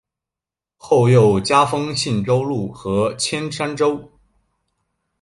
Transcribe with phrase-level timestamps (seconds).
[0.77, 4.09] 后又加封信州路和铅山州。